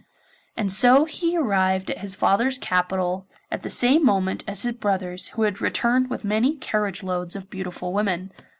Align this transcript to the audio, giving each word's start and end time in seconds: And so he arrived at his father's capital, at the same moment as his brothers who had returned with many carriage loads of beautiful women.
And 0.57 0.73
so 0.73 1.05
he 1.05 1.37
arrived 1.37 1.91
at 1.91 1.99
his 1.99 2.15
father's 2.15 2.57
capital, 2.57 3.27
at 3.51 3.61
the 3.61 3.69
same 3.69 4.03
moment 4.03 4.43
as 4.47 4.63
his 4.63 4.71
brothers 4.71 5.27
who 5.27 5.43
had 5.43 5.61
returned 5.61 6.09
with 6.09 6.25
many 6.25 6.55
carriage 6.55 7.03
loads 7.03 7.35
of 7.35 7.51
beautiful 7.51 7.93
women. 7.93 8.31